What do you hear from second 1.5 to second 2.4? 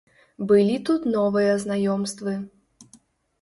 знаёмствы.